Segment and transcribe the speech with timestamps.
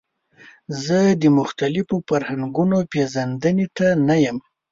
[0.83, 4.37] زه د مختلفو فرهنګونو پیژندنې ته نه یم.